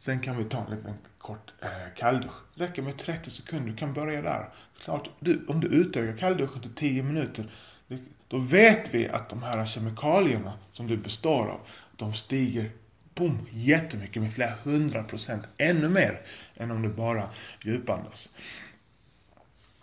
Sen 0.00 0.20
kan 0.20 0.38
vi 0.38 0.44
ta 0.44 0.64
en 0.64 0.76
liten 0.76 0.94
kort 1.18 1.52
eh, 1.62 1.68
kalldusch. 1.96 2.32
Det 2.54 2.64
räcker 2.64 2.82
med 2.82 2.98
30 2.98 3.30
sekunder, 3.30 3.70
du 3.70 3.76
kan 3.76 3.92
börja 3.92 4.22
där. 4.22 4.48
Klart, 4.84 5.10
du, 5.20 5.46
om 5.48 5.60
du 5.60 5.66
utökar 5.66 6.16
kallduschen 6.18 6.62
till 6.62 6.74
10 6.74 7.02
minuter, 7.02 7.50
då 8.28 8.38
vet 8.38 8.94
vi 8.94 9.08
att 9.08 9.28
de 9.28 9.42
här 9.42 9.66
kemikalierna 9.66 10.52
som 10.72 10.86
du 10.86 10.96
består 10.96 11.48
av, 11.48 11.60
de 11.96 12.14
stiger 12.14 12.70
boom, 13.14 13.46
jättemycket 13.50 14.22
med 14.22 14.32
flera 14.32 14.54
hundra 14.62 15.04
procent, 15.04 15.44
ännu 15.56 15.88
mer 15.88 16.20
än 16.56 16.70
om 16.70 16.82
du 16.82 16.88
bara 16.88 17.28
djupandas. 17.64 18.28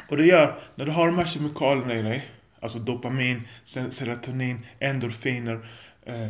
Och 0.09 0.17
det 0.17 0.25
gör, 0.25 0.59
när 0.75 0.85
du 0.85 0.91
har 0.91 1.07
de 1.07 1.17
här 1.17 1.25
kemikalierna 1.25 1.95
i 1.95 2.01
dig, 2.01 2.31
alltså 2.59 2.79
dopamin, 2.79 3.47
serotonin, 3.65 4.65
endorfiner, 4.79 5.69
eh, 6.05 6.27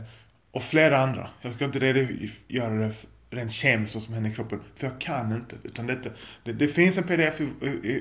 Och 0.51 0.63
flera 0.63 0.98
andra. 0.98 1.29
Jag 1.41 1.53
ska 1.53 1.65
inte 1.65 1.79
redogöra 1.79 2.74
det 2.74 2.94
rent 3.29 3.51
kemiskt 3.51 3.96
vad 3.96 4.03
som 4.03 4.13
händer 4.13 4.29
i 4.29 4.34
kroppen. 4.34 4.60
För 4.75 4.88
jag 4.88 5.01
kan 5.01 5.36
inte. 5.36 5.55
Utan 5.63 5.88
detta, 5.88 6.10
det, 6.43 6.53
det 6.53 6.67
finns 6.67 6.98
en 6.98 7.03
pdf, 7.03 7.39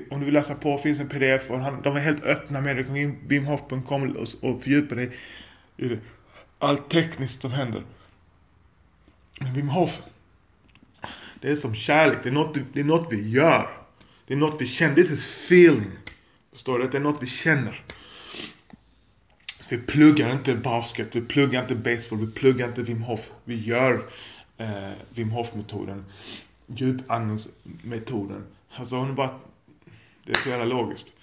om 0.09 0.19
du 0.19 0.25
vill 0.25 0.33
läsa 0.33 0.55
på, 0.55 0.77
finns 0.77 0.99
en 0.99 1.09
pdf 1.09 1.51
och 1.51 1.59
han, 1.59 1.81
de 1.81 1.95
är 1.95 1.99
helt 1.99 2.23
öppna 2.23 2.61
med 2.61 2.75
det. 2.75 2.81
Du 2.81 2.85
kan 2.85 2.93
gå 2.93 2.99
in 2.99 3.17
wimhof.com 3.27 4.15
och, 4.15 4.49
och 4.49 4.61
fördjupa 4.61 4.95
dig 4.95 5.11
i 5.77 5.87
det. 5.87 5.99
Allt 6.59 6.89
tekniskt 6.89 7.41
som 7.41 7.51
händer. 7.51 7.83
Men 9.39 9.53
Wim 9.53 9.69
Hof, 9.69 10.01
det 11.41 11.49
är 11.49 11.55
som 11.55 11.75
kärlek. 11.75 12.17
Det 12.23 12.29
är 12.29 12.33
något, 12.33 12.57
det 12.73 12.79
är 12.79 12.83
något 12.83 13.13
vi 13.13 13.29
gör. 13.29 13.69
Det 14.27 14.33
är 14.33 14.37
något 14.37 14.61
vi 14.61 14.65
känner. 14.65 14.95
This 14.95 15.11
is 15.11 15.25
feeling. 15.45 15.91
Förstår 16.51 16.79
du? 16.79 16.87
Det 16.87 16.97
är 16.97 17.01
något 17.01 17.23
vi 17.23 17.27
känner. 17.27 17.81
Vi 19.69 19.77
pluggar 19.77 20.31
inte 20.31 20.55
basket, 20.55 21.15
vi 21.15 21.21
pluggar 21.21 21.61
inte 21.61 21.75
baseball, 21.75 22.19
vi 22.19 22.31
pluggar 22.31 22.67
inte 22.67 22.81
Wim 22.81 23.01
Hof. 23.01 23.29
Vi 23.43 23.55
gör 23.55 24.03
eh, 24.57 24.91
Wim 25.09 25.31
Hof-metoden, 25.31 26.05
djupandningsmetoden. 26.67 28.43
Alltså 28.69 28.95
hon 28.95 29.15
bara, 29.15 29.39
det 30.23 30.31
är 30.31 30.37
så 30.37 30.49
jävla 30.49 30.65
logiskt. 30.65 31.13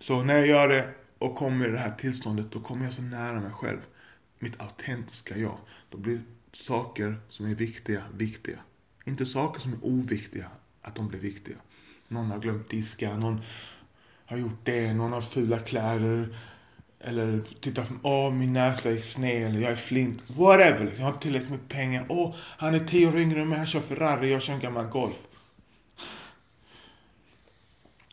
Så 0.00 0.22
när 0.22 0.34
jag 0.34 0.46
gör 0.46 0.68
det 0.68 0.90
och 1.18 1.36
kommer 1.36 1.68
i 1.68 1.70
det 1.70 1.78
här 1.78 1.94
tillståndet, 1.98 2.50
då 2.50 2.60
kommer 2.60 2.84
jag 2.84 2.94
så 2.94 3.02
nära 3.02 3.40
mig 3.40 3.52
själv. 3.52 3.78
Mitt 4.38 4.60
autentiska 4.60 5.36
jag. 5.36 5.58
Då 5.90 5.98
blir 5.98 6.20
saker 6.52 7.16
som 7.28 7.46
är 7.46 7.54
viktiga, 7.54 8.02
viktiga. 8.14 8.58
Inte 9.04 9.26
saker 9.26 9.60
som 9.60 9.72
är 9.72 9.78
oviktiga, 9.82 10.50
att 10.82 10.94
de 10.94 11.08
blir 11.08 11.20
viktiga. 11.20 11.56
Någon 12.08 12.30
har 12.30 12.38
glömt 12.38 12.70
diska, 12.70 13.16
någon 13.16 13.40
har 14.26 14.36
gjort 14.36 14.60
det, 14.64 14.94
någon 14.94 15.12
har 15.12 15.20
fula 15.20 15.58
kläder. 15.58 16.36
Eller 17.06 17.42
titta, 17.60 17.86
åh 18.02 18.32
min 18.32 18.52
näsa 18.52 18.90
är 18.90 19.00
sned 19.00 19.46
eller 19.46 19.60
jag 19.60 19.72
är 19.72 19.76
flint. 19.76 20.22
Whatever, 20.26 20.84
liksom. 20.84 20.98
jag 20.98 21.04
har 21.04 21.12
inte 21.12 21.22
tillräckligt 21.22 21.50
med 21.50 21.68
pengar. 21.68 22.06
Åh, 22.08 22.34
han 22.36 22.74
är 22.74 22.86
tio 22.86 23.08
år 23.08 23.18
yngre 23.18 23.40
än 23.40 23.48
mig, 23.48 23.58
han 23.58 23.66
kör 23.66 23.80
Ferrari, 23.80 24.32
jag 24.32 24.42
kör 24.42 24.52
en 24.52 24.60
gammal 24.60 24.86
Golf. 24.86 25.26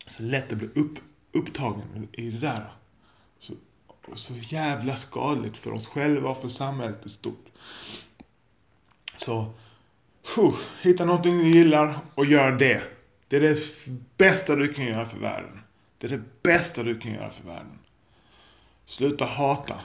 Så 0.07 0.23
lätt 0.23 0.51
att 0.51 0.57
bli 0.57 0.67
upp, 0.67 0.99
upptagen 1.31 2.07
i 2.11 2.29
det 2.31 2.39
där. 2.39 2.71
Så, 3.39 3.53
så 4.15 4.33
jävla 4.33 4.95
skadligt 4.95 5.57
för 5.57 5.71
oss 5.71 5.87
själva 5.87 6.29
och 6.29 6.41
för 6.41 6.49
samhället 6.49 7.05
i 7.05 7.09
stort. 7.09 7.45
Så, 9.17 9.53
puh, 10.35 10.55
hitta 10.81 11.05
någonting 11.05 11.37
du 11.37 11.51
gillar 11.51 11.99
och 12.15 12.25
gör 12.25 12.51
det. 12.51 12.81
Det 13.27 13.35
är 13.35 13.41
det 13.41 13.59
bästa 14.17 14.55
du 14.55 14.73
kan 14.73 14.85
göra 14.85 15.05
för 15.05 15.17
världen. 15.17 15.59
Det 15.97 16.07
är 16.07 16.11
det 16.11 16.23
bästa 16.43 16.83
du 16.83 16.99
kan 16.99 17.11
göra 17.11 17.29
för 17.29 17.47
världen. 17.47 17.79
Sluta 18.91 19.25
hata. 19.25 19.81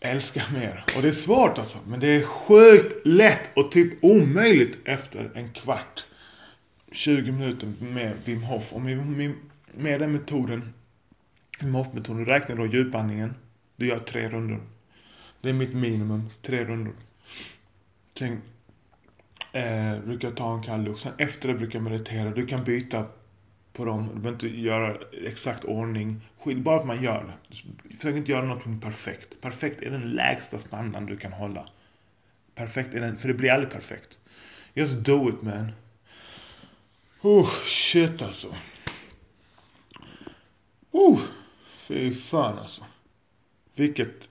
Älska 0.00 0.42
mer. 0.52 0.84
Och 0.96 1.02
det 1.02 1.08
är 1.08 1.12
svårt 1.12 1.58
alltså. 1.58 1.78
Men 1.86 2.00
det 2.00 2.06
är 2.06 2.22
sjukt 2.22 3.06
lätt 3.06 3.50
och 3.56 3.72
typ 3.72 4.04
omöjligt 4.04 4.78
efter 4.84 5.30
en 5.34 5.52
kvart. 5.52 6.04
20 6.92 7.32
minuter 7.32 7.72
med 7.80 8.16
Wim 8.24 8.42
Hof. 8.42 8.72
Och 8.72 8.80
med, 8.80 9.06
med, 9.06 9.32
med 9.72 10.00
den 10.00 10.12
metoden, 10.12 10.74
Wim 11.60 11.74
Hof-metoden, 11.74 12.26
räknar 12.26 12.56
då 12.56 12.66
djupandningen. 12.66 13.34
Du 13.76 13.86
gör 13.86 13.98
tre 13.98 14.28
rundor. 14.28 14.60
Det 15.40 15.48
är 15.48 15.52
mitt 15.52 15.74
minimum, 15.74 16.28
tre 16.42 16.64
rundor. 16.64 16.94
Sen 18.18 18.42
eh, 19.52 19.98
brukar 20.04 20.28
jag 20.28 20.36
ta 20.36 20.54
en 20.54 20.62
kall 20.62 20.84
dusch. 20.84 21.00
Sen 21.00 21.12
efter 21.18 21.48
det 21.48 21.54
brukar 21.54 21.78
jag 21.78 21.90
meditera. 21.90 22.30
Du 22.30 22.46
kan 22.46 22.64
byta 22.64 23.06
på 23.72 23.84
dem. 23.84 24.08
Du 24.14 24.20
behöver 24.20 24.46
inte 24.46 24.60
göra 24.60 24.98
exakt 25.12 25.64
ordning. 25.64 26.20
Skit, 26.38 26.58
bara 26.58 26.80
att 26.80 26.86
man 26.86 27.02
gör 27.02 27.24
det. 27.24 27.96
Försök 27.96 28.16
inte 28.16 28.32
göra 28.32 28.44
någonting 28.44 28.80
perfekt. 28.80 29.40
Perfekt 29.40 29.82
är 29.82 29.90
den 29.90 30.10
lägsta 30.10 30.58
standarden 30.58 31.08
du 31.08 31.16
kan 31.16 31.32
hålla. 31.32 31.66
Perfekt 32.54 32.94
är 32.94 33.00
den, 33.00 33.16
för 33.16 33.28
det 33.28 33.34
blir 33.34 33.50
aldrig 33.50 33.72
perfekt. 33.72 34.18
Just 34.74 34.96
do 34.96 35.28
it 35.28 35.42
man. 35.42 35.72
Oh, 37.22 37.50
shit 37.64 38.22
alltså. 38.22 38.54
Oh, 40.90 41.20
fy 41.76 42.14
fan 42.14 42.58
alltså. 42.58 42.84
Vilket, 43.74 44.28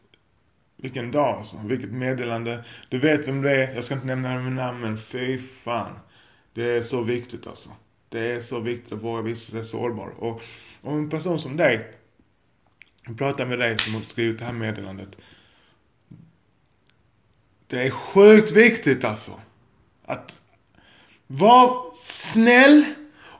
vilken 0.75 1.11
dag 1.11 1.37
alltså. 1.37 1.57
Vilket 1.65 1.91
meddelande. 1.91 2.63
Du 2.89 2.99
vet 2.99 3.27
vem 3.27 3.41
det 3.41 3.51
är. 3.51 3.75
Jag 3.75 3.83
ska 3.83 3.93
inte 3.93 4.07
nämna 4.07 4.35
det 4.35 4.41
med 4.41 4.53
namn 4.53 4.81
men 4.81 4.97
fy 4.97 5.37
fan. 5.37 5.99
Det 6.53 6.63
är 6.63 6.81
så 6.81 7.01
viktigt 7.01 7.47
alltså. 7.47 7.69
Det 8.09 8.19
är 8.19 8.41
så 8.41 8.59
viktigt 8.59 8.91
att 8.91 9.03
våga 9.03 9.21
visa 9.21 9.51
sig 9.51 9.65
sårbar. 9.65 10.09
Och, 10.17 10.41
om 10.81 10.97
en 10.97 11.09
person 11.09 11.39
som 11.39 11.57
dig, 11.57 11.93
jag 13.05 13.17
pratar 13.17 13.45
med 13.45 13.59
dig 13.59 13.79
som 13.79 13.93
har 13.93 14.01
skrivit 14.01 14.39
det 14.39 14.45
här 14.45 14.53
meddelandet. 14.53 15.17
Det 17.67 17.81
är 17.81 17.89
sjukt 17.89 18.51
viktigt 18.51 19.03
alltså. 19.03 19.39
Att 20.05 20.39
vara 21.27 21.93
snäll 22.03 22.83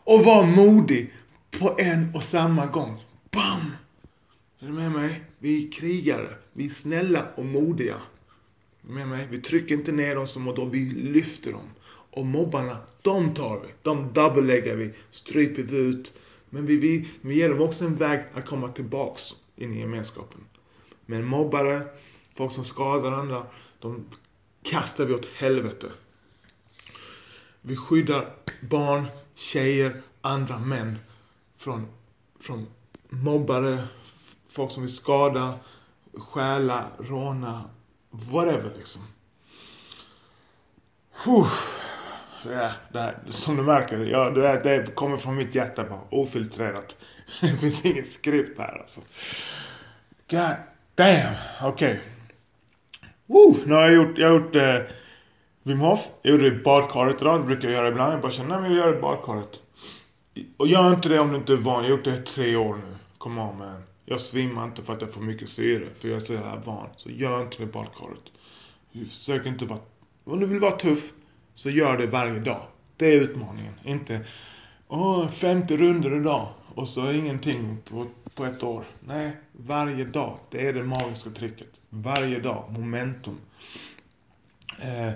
och 0.04 0.24
vara 0.24 0.46
modig 0.46 1.14
på 1.52 1.76
en 1.80 2.16
och 2.16 2.24
samma 2.24 2.66
gång. 2.66 3.04
Bam! 3.32 3.76
Är 4.60 4.66
du 4.66 4.74
med 4.74 4.92
mig? 4.92 5.24
Vi 5.40 5.68
är 5.68 5.72
krigare. 5.72 6.36
Vi 6.54 6.66
är 6.66 6.70
snälla 6.70 7.26
och 7.36 7.46
modiga. 7.46 7.96
Är 7.96 8.88
du 8.88 8.94
med 8.94 9.08
mig? 9.08 9.28
Vi 9.32 9.38
trycker 9.38 9.76
inte 9.76 9.92
ner 9.92 10.16
dem 10.16 10.28
som 10.28 10.46
då 10.46 10.66
vi 10.66 10.90
lyfter 10.90 11.52
dem. 11.52 11.70
Och 12.12 12.26
mobbarna, 12.26 12.78
de 13.02 13.34
tar 13.34 13.60
vi. 13.60 13.68
De 13.82 14.14
dubbelläggar 14.14 14.76
vi, 14.76 14.94
stryper 15.12 15.64
vi 15.64 15.78
ut. 15.78 16.14
Men 16.50 16.66
vi, 16.66 16.78
vi, 16.78 17.10
vi 17.22 17.36
ger 17.36 17.50
dem 17.50 17.62
också 17.62 17.86
en 17.86 17.96
väg 17.96 18.24
att 18.34 18.46
komma 18.46 18.68
tillbaks 18.68 19.36
in 19.56 19.74
i 19.74 19.80
gemenskapen. 19.80 20.42
Men 21.06 21.26
mobbare, 21.26 21.82
folk 22.36 22.52
som 22.52 22.66
skadar 22.66 23.12
andra, 23.12 23.46
de 23.80 24.06
kastar 24.64 25.06
vi 25.06 25.14
åt 25.14 25.26
helvete. 25.36 25.92
Vi 27.62 27.76
skyddar 27.76 28.36
barn, 28.62 29.06
tjejer, 29.36 30.02
andra 30.22 30.60
män 30.60 30.98
från, 31.58 31.88
från 32.40 32.68
mobbare, 33.10 33.88
folk 34.50 34.72
som 34.72 34.84
vill 34.84 34.96
skada, 34.96 35.54
stjäla, 36.14 36.86
råna, 37.00 37.64
whatever 38.10 38.74
liksom. 38.78 39.02
Puh. 41.26 41.52
Ja, 42.46 42.72
det 42.92 43.00
här, 43.00 43.18
som 43.30 43.58
du 43.58 43.64
märker, 43.64 43.98
ja, 43.98 44.30
det, 44.30 44.48
här, 44.48 44.64
det 44.64 44.96
kommer 44.96 45.18
från 45.18 45.36
mitt 45.36 45.56
hjärta 45.56 45.84
bara, 45.84 46.00
ofiltrerat. 46.10 46.98
Det 47.42 47.58
finns 47.58 47.86
inget 47.86 48.12
skript 48.12 48.60
här 48.60 48.80
alltså. 48.80 49.02
God 50.30 50.56
damn, 50.96 51.36
okej. 51.62 52.02
Okay. 53.28 53.66
nu 53.66 53.74
har 53.74 53.82
jag 53.82 53.94
gjort, 53.94 54.18
jag 54.18 54.28
har 54.28 54.40
gjort 54.40 54.56
eh, 54.56 54.82
Wim 55.64 55.80
Hof. 55.80 56.08
Jag 56.22 56.32
gjorde 56.32 56.50
det 56.50 56.56
i 56.56 56.64
badkaret 56.64 57.22
idag, 57.22 57.40
det 57.40 57.46
brukar 57.46 57.68
jag 57.68 57.78
göra 57.78 57.88
ibland. 57.88 58.14
Jag 58.14 58.22
bara 58.22 58.32
känner, 58.32 58.50
nej 58.50 58.62
men 58.62 58.72
jag 58.72 58.86
gör 58.86 58.92
det 58.92 58.98
i 58.98 59.02
badkaret. 59.02 59.60
Och 60.58 60.68
gör 60.68 60.94
inte 60.94 61.10
det 61.10 61.20
om 61.20 61.32
du 61.32 61.38
inte 61.38 61.54
är 61.54 61.58
van, 61.58 61.84
jag 61.84 61.84
har 61.84 61.98
gjort 61.98 62.06
det 62.06 62.14
i 62.14 62.18
tre 62.18 62.56
år 62.56 62.76
nu. 62.76 62.96
Come 63.18 63.42
on 63.42 63.58
man. 63.58 63.84
Jag 64.06 64.22
svimmar 64.22 64.64
inte 64.64 64.82
för 64.84 64.94
att 64.94 65.02
jag 65.02 65.14
får 65.14 65.22
mycket 65.22 65.50
syre, 65.50 65.86
för 65.96 66.08
jag 66.08 66.16
är 66.16 66.26
så 66.26 66.36
här 66.36 66.62
van. 66.66 66.88
Så 66.98 67.10
gör 67.10 67.42
inte 67.42 67.58
det 67.58 67.64
i 67.64 67.66
badkaret. 67.66 68.24
Försök 68.92 69.46
inte 69.46 69.66
vara, 69.66 69.80
om 70.24 70.40
du 70.40 70.46
vill 70.46 70.60
vara 70.60 70.72
tuff, 70.72 71.12
så 71.60 71.70
gör 71.70 71.98
det 71.98 72.08
varje 72.08 72.40
dag. 72.40 72.62
Det 72.98 73.06
är 73.06 73.22
utmaningen. 73.22 73.74
Inte 73.84 74.26
Åh, 74.88 75.28
50 75.28 75.78
runder 75.78 76.16
idag 76.16 76.48
och 76.76 76.88
så 76.88 77.12
ingenting 77.12 77.78
på, 77.86 78.08
på 78.36 78.46
ett 78.46 78.64
år. 78.64 78.84
Nej, 79.00 79.32
varje 79.52 80.06
dag. 80.06 80.40
Det 80.52 80.68
är 80.68 80.74
det 80.74 80.84
magiska 80.84 81.30
tricket. 81.30 81.82
Varje 81.90 82.40
dag. 82.40 82.72
Momentum. 82.72 83.38
Eh, 84.82 85.12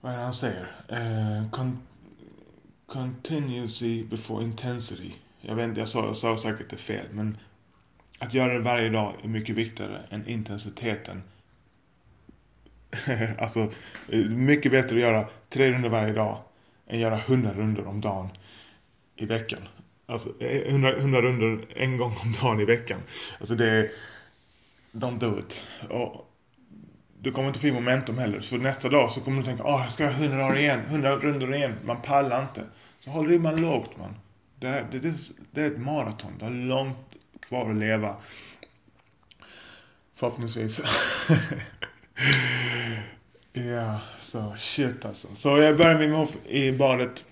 vad 0.00 0.12
är 0.12 0.16
det 0.16 0.22
han 0.22 0.34
säger? 0.34 0.66
Eh, 0.88 1.50
con 1.50 1.78
continuity 2.86 4.04
before 4.04 4.44
intensity. 4.44 5.12
Jag 5.40 5.54
vet 5.54 5.68
inte, 5.68 5.80
jag 5.80 5.88
sa, 5.88 6.06
jag 6.06 6.16
sa 6.16 6.36
säkert 6.36 6.70
det 6.70 6.76
fel. 6.76 7.06
Men 7.12 7.38
att 8.18 8.34
göra 8.34 8.52
det 8.52 8.60
varje 8.60 8.88
dag 8.88 9.14
är 9.22 9.28
mycket 9.28 9.56
viktigare 9.56 10.02
än 10.10 10.28
intensiteten 10.28 11.22
alltså, 13.38 13.72
eh, 14.08 14.18
mycket 14.24 14.72
bättre 14.72 14.96
att 14.96 15.02
göra 15.02 15.28
tre 15.48 15.72
runder 15.72 15.88
varje 15.88 16.12
dag 16.12 16.38
än 16.86 17.00
göra 17.00 17.16
hundra 17.16 17.52
runder 17.52 17.86
om 17.86 18.00
dagen 18.00 18.28
i 19.16 19.26
veckan. 19.26 19.60
Alltså 20.06 20.42
eh, 20.42 20.72
hundra, 20.72 21.00
hundra 21.00 21.22
runder 21.22 21.66
en 21.76 21.96
gång 21.96 22.16
om 22.22 22.32
dagen 22.42 22.60
i 22.60 22.64
veckan. 22.64 23.00
Alltså 23.40 23.54
det 23.54 23.70
är, 23.70 23.90
don't 24.92 25.18
do 25.18 25.38
it. 25.38 25.60
Och 25.90 26.32
du 27.20 27.32
kommer 27.32 27.48
inte 27.48 27.60
få 27.60 27.66
in 27.66 27.74
momentum 27.74 28.18
heller. 28.18 28.40
Så 28.40 28.56
nästa 28.56 28.88
dag 28.88 29.12
så 29.12 29.20
kommer 29.20 29.38
du 29.38 29.44
tänka, 29.44 29.62
ah, 29.62 29.66
åh, 29.66 29.76
oh, 29.76 29.82
jag 29.84 29.92
ska 29.92 30.02
göra 30.02 30.12
hundra 30.12 30.38
dagar 30.38 30.56
igen, 30.58 30.80
hundra 30.80 31.16
runder 31.16 31.54
igen. 31.54 31.74
Man 31.84 32.02
pallar 32.02 32.42
inte. 32.42 32.64
Så 33.00 33.10
håll 33.10 33.28
ribban 33.28 33.60
lågt 33.60 33.98
man. 33.98 34.14
Det, 34.58 34.86
det, 34.90 34.98
det, 34.98 35.14
det 35.50 35.60
är 35.60 35.66
ett 35.66 35.78
maraton. 35.78 36.32
Du 36.38 36.44
har 36.44 36.52
långt 36.52 37.14
kvar 37.40 37.70
att 37.70 37.76
leva. 37.76 38.16
Förhoppningsvis. 40.14 40.80
Ja, 43.52 44.00
så 44.26 44.54
shit 44.58 45.04
alltså. 45.04 45.28
Så 45.34 45.58
jag 45.58 45.76
började 45.76 46.08
med 46.08 46.22
upp 46.22 46.46
i 46.46 46.72
badet. 46.72 47.24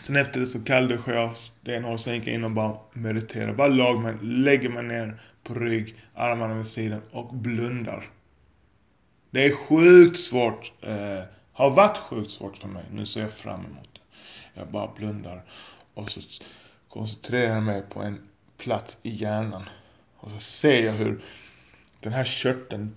Sen 0.00 0.16
efter 0.16 0.40
det 0.40 0.46
så 0.46 0.64
kallduschade 0.64 1.18
jag 1.18 1.36
stenhårt. 1.36 2.00
Sen 2.00 2.14
gick 2.14 2.26
jag 2.26 2.34
in 2.34 2.44
och 2.44 2.50
bara 2.50 2.76
mediterade. 2.92 3.52
Bara 3.52 3.68
lag 3.68 4.00
mig, 4.00 4.14
lägger 4.22 4.68
mig 4.68 4.82
ner 4.82 5.22
på 5.42 5.54
rygg, 5.54 5.94
armarna 6.14 6.54
vid 6.54 6.66
sidan 6.66 7.00
och 7.10 7.34
blundar. 7.34 8.10
Det 9.30 9.44
är 9.44 9.56
sjukt 9.56 10.18
svårt. 10.18 10.72
Eh, 10.80 11.22
har 11.52 11.70
varit 11.70 11.98
sjukt 11.98 12.30
svårt 12.30 12.56
för 12.56 12.68
mig. 12.68 12.84
Nu 12.92 13.06
ser 13.06 13.20
jag 13.20 13.32
fram 13.32 13.60
emot 13.60 13.88
det. 13.92 14.00
Jag 14.54 14.68
bara 14.68 14.90
blundar. 14.96 15.42
Och 15.94 16.10
så 16.10 16.20
koncentrerar 16.88 17.54
jag 17.54 17.62
mig 17.62 17.82
på 17.82 18.02
en 18.02 18.28
plats 18.56 18.98
i 19.02 19.10
hjärnan. 19.10 19.62
Och 20.16 20.30
så 20.30 20.38
ser 20.38 20.82
jag 20.82 20.92
hur 20.92 21.20
den 22.02 22.12
här 22.12 22.24
körteln, 22.24 22.96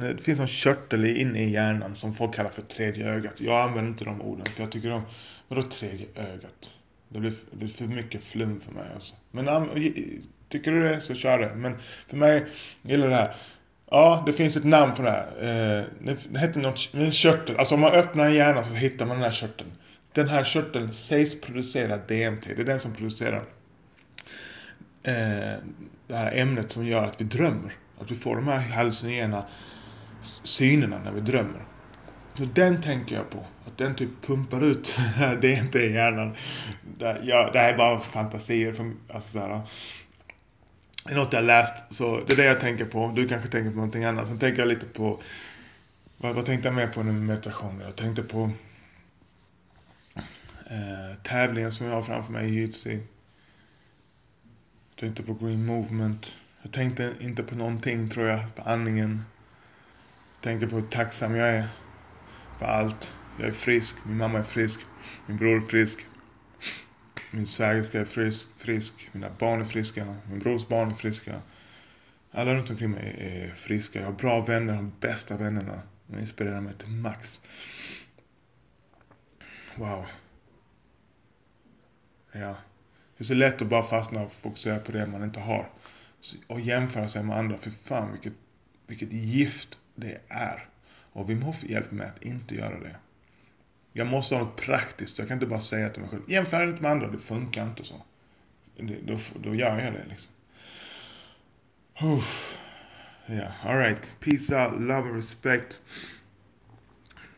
det 0.00 0.22
finns 0.22 0.40
en 0.40 0.48
körtel 0.48 1.04
inne 1.04 1.44
i 1.44 1.50
hjärnan 1.50 1.96
som 1.96 2.14
folk 2.14 2.34
kallar 2.34 2.50
för 2.50 2.62
tredje 2.62 3.06
ögat. 3.06 3.40
Jag 3.40 3.60
använder 3.60 3.90
inte 3.90 4.04
de 4.04 4.22
orden 4.22 4.46
för 4.46 4.62
jag 4.62 4.72
tycker 4.72 4.92
om, 4.92 5.02
vadå 5.48 5.62
tredje 5.62 6.06
ögat? 6.14 6.70
Det 7.08 7.20
blir, 7.20 7.32
det 7.50 7.56
blir 7.56 7.68
för 7.68 7.84
mycket 7.84 8.24
flum 8.24 8.60
för 8.60 8.72
mig 8.72 8.84
alltså. 8.94 9.14
Men 9.30 9.68
tycker 10.48 10.72
du 10.72 10.88
det 10.88 11.00
så 11.00 11.14
kör 11.14 11.38
det. 11.38 11.54
Men 11.54 11.76
för 12.08 12.16
mig 12.16 12.46
gillar 12.82 13.08
det 13.08 13.14
här. 13.14 13.36
Ja, 13.90 14.22
det 14.26 14.32
finns 14.32 14.56
ett 14.56 14.64
namn 14.64 14.96
för 14.96 15.02
det 15.02 15.10
här. 15.10 15.26
Eh, 15.28 15.84
det 16.30 16.38
heter 16.38 16.60
något, 16.60 16.90
en 16.92 17.12
körtel. 17.12 17.56
Alltså 17.56 17.74
om 17.74 17.80
man 17.80 17.92
öppnar 17.92 18.26
en 18.26 18.34
hjärna 18.34 18.64
så 18.64 18.74
hittar 18.74 19.06
man 19.06 19.16
den 19.16 19.24
här 19.24 19.30
körteln. 19.30 19.70
Den 20.12 20.28
här 20.28 20.44
körteln 20.44 20.94
sägs 20.94 21.40
producera 21.40 21.96
DMT. 21.96 22.54
Det 22.54 22.62
är 22.62 22.64
den 22.64 22.80
som 22.80 22.94
producerar 22.94 23.42
eh, 25.02 25.58
det 26.06 26.14
här 26.14 26.32
ämnet 26.34 26.70
som 26.70 26.86
gör 26.86 27.04
att 27.04 27.20
vi 27.20 27.24
drömmer. 27.24 27.72
Att 28.00 28.10
vi 28.10 28.14
får 28.14 28.36
de 28.36 28.48
här 28.48 28.58
hallucinogena 28.58 29.46
synerna 30.42 30.98
när 30.98 31.12
vi 31.12 31.20
drömmer. 31.20 31.64
Så 32.34 32.44
den 32.44 32.82
tänker 32.82 33.16
jag 33.16 33.30
på. 33.30 33.44
Att 33.66 33.78
den 33.78 33.94
typ 33.94 34.10
pumpar 34.22 34.64
ut 34.64 34.94
det 35.40 35.52
inte 35.52 35.78
i 35.78 35.92
hjärnan. 35.92 36.36
Det, 36.98 37.20
ja, 37.22 37.50
det 37.52 37.58
här 37.58 37.72
är 37.72 37.76
bara 37.76 38.00
fantasier. 38.00 38.72
För, 38.72 38.92
alltså 39.08 39.30
så 39.30 39.38
här, 39.38 39.60
det 41.04 41.12
är 41.12 41.16
något 41.16 41.32
jag 41.32 41.44
läst, 41.44 41.74
så 41.90 42.20
det 42.26 42.32
är 42.32 42.36
det 42.36 42.44
jag 42.44 42.60
tänker 42.60 42.84
på. 42.84 43.12
Du 43.16 43.28
kanske 43.28 43.48
tänker 43.48 43.70
på 43.70 43.76
någonting 43.76 44.04
annat. 44.04 44.28
Sen 44.28 44.38
tänker 44.38 44.58
jag 44.58 44.68
lite 44.68 44.86
på, 44.86 45.20
vad, 46.16 46.34
vad 46.34 46.46
tänkte 46.46 46.68
jag 46.68 46.74
mer 46.74 46.86
på 46.86 47.00
under 47.00 47.12
meditationen? 47.12 47.80
Jag 47.80 47.96
tänkte 47.96 48.22
på 48.22 48.50
eh, 50.66 51.16
tävlingen 51.22 51.72
som 51.72 51.86
jag 51.86 51.94
har 51.94 52.02
framför 52.02 52.32
mig 52.32 52.48
i 52.48 52.52
jujutsu. 52.52 52.90
Jag 54.90 54.96
tänkte 54.96 55.22
på 55.22 55.34
green 55.34 55.66
movement. 55.66 56.34
Jag 56.66 56.72
tänkte 56.72 57.14
inte 57.20 57.42
på 57.42 57.54
någonting 57.54 58.08
tror 58.08 58.26
jag, 58.28 58.54
på 58.56 58.62
andningen. 58.62 59.24
Jag 60.34 60.42
tänkte 60.42 60.66
på 60.66 60.76
hur 60.76 60.86
tacksam 60.86 61.34
jag 61.36 61.48
är 61.48 61.68
för 62.58 62.66
allt. 62.66 63.12
Jag 63.38 63.48
är 63.48 63.52
frisk, 63.52 63.96
min 64.06 64.16
mamma 64.16 64.38
är 64.38 64.42
frisk, 64.42 64.80
min 65.26 65.36
bror 65.36 65.56
är 65.56 65.60
frisk. 65.60 66.06
Min 67.30 67.46
svägerska 67.46 68.00
är 68.00 68.04
frisk, 68.04 68.46
frisk, 68.58 69.08
mina 69.12 69.30
barn 69.38 69.60
är 69.60 69.64
friska, 69.64 70.16
min 70.30 70.38
brors 70.38 70.68
barn 70.68 70.90
är 70.90 70.94
friska. 70.94 71.40
Alla 72.30 72.54
runt 72.54 72.70
omkring 72.70 72.90
mig 72.90 73.16
är 73.18 73.54
friska. 73.54 73.98
Jag 73.98 74.06
har 74.06 74.12
bra 74.12 74.40
vänner, 74.40 74.72
de 74.72 74.92
bästa 75.00 75.36
vännerna. 75.36 75.82
De 76.06 76.18
inspirerar 76.18 76.60
mig 76.60 76.74
till 76.74 76.88
max. 76.88 77.40
Wow. 79.74 80.06
Ja. 82.32 82.56
Det 83.16 83.22
är 83.22 83.24
så 83.24 83.34
lätt 83.34 83.62
att 83.62 83.68
bara 83.68 83.82
fastna 83.82 84.22
och 84.22 84.32
fokusera 84.32 84.78
på 84.78 84.92
det 84.92 85.06
man 85.06 85.24
inte 85.24 85.40
har. 85.40 85.70
Och 86.46 86.60
jämföra 86.60 87.08
sig 87.08 87.22
med 87.22 87.38
andra. 87.38 87.56
För 87.56 87.70
fan 87.70 88.12
vilket, 88.12 88.32
vilket 88.86 89.12
gift 89.12 89.78
det 89.94 90.20
är. 90.28 90.68
Och 91.12 91.30
Wim 91.30 91.42
Hof 91.42 91.64
hjälper 91.64 91.94
mig 91.94 92.08
att 92.08 92.22
inte 92.22 92.54
göra 92.54 92.80
det. 92.80 92.96
Jag 93.92 94.06
måste 94.06 94.34
ha 94.34 94.42
något 94.42 94.56
praktiskt. 94.56 95.18
Jag 95.18 95.28
kan 95.28 95.36
inte 95.36 95.46
bara 95.46 95.60
säga 95.60 95.88
till 95.88 96.02
mig 96.02 96.10
själv, 96.10 96.30
jämför 96.30 96.68
inte 96.68 96.82
med 96.82 96.90
andra, 96.90 97.10
det 97.10 97.18
funkar 97.18 97.66
inte 97.66 97.84
så. 97.84 98.02
Det, 98.76 98.96
då, 99.06 99.18
då 99.42 99.54
gör 99.54 99.78
jag 99.78 99.92
det 99.92 100.04
liksom. 100.08 100.32
Ja, 101.94 102.22
yeah, 103.28 103.66
alright. 103.66 104.14
Peace 104.20 104.56
out, 104.56 104.80
love 104.80 105.08
and 105.08 105.14
respect. 105.14 105.80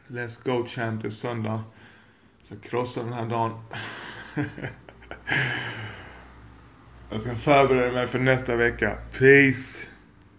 Let's 0.07 0.45
go 0.45 0.67
champ, 0.67 1.03
det 1.03 1.09
är 1.09 1.11
söndag. 1.11 1.65
Så 2.43 2.57
krossa 2.57 3.05
den 3.05 3.13
här 3.13 3.27
dagen. 3.27 3.61
jag 7.11 7.21
ska 7.21 7.35
förbereda 7.35 7.93
mig 7.93 8.07
för 8.07 8.19
nästa 8.19 8.57
vecka. 8.57 8.97
Peace. 9.19 9.87